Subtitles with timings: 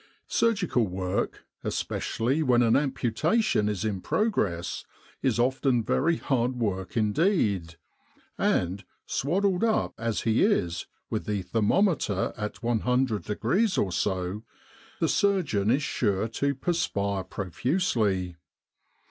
[0.25, 4.83] Surgical work, especially when an amputation is in progress,
[5.21, 7.75] is often very hard work indeed;
[8.35, 14.41] and, swaddled up as he is, with the thermometer at 100 degrees or so,
[14.99, 18.37] the surgeon is sure to perspire profusely.